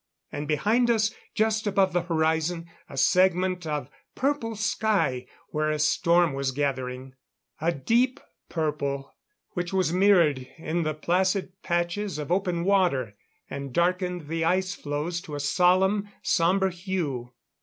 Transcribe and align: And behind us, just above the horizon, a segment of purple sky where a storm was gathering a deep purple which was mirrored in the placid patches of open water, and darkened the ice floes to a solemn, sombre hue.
And 0.31 0.47
behind 0.47 0.89
us, 0.89 1.13
just 1.35 1.67
above 1.67 1.93
the 1.93 2.01
horizon, 2.01 2.67
a 2.89 2.97
segment 2.97 3.67
of 3.67 3.87
purple 4.15 4.55
sky 4.55 5.27
where 5.49 5.69
a 5.69 5.77
storm 5.77 6.33
was 6.33 6.49
gathering 6.49 7.13
a 7.59 7.71
deep 7.71 8.19
purple 8.49 9.13
which 9.51 9.71
was 9.71 9.93
mirrored 9.93 10.39
in 10.57 10.81
the 10.81 10.95
placid 10.95 11.53
patches 11.61 12.17
of 12.17 12.31
open 12.31 12.63
water, 12.63 13.15
and 13.47 13.73
darkened 13.73 14.27
the 14.27 14.43
ice 14.43 14.73
floes 14.73 15.21
to 15.21 15.35
a 15.35 15.39
solemn, 15.39 16.09
sombre 16.23 16.71
hue. 16.71 17.33